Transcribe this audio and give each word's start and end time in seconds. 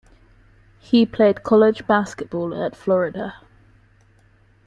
He 0.79 1.05
played 1.05 1.43
college 1.43 1.85
basketball 1.85 2.59
at 2.59 2.75
Florida. 2.75 3.35